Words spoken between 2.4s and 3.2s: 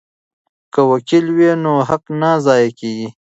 ضایع کیږي.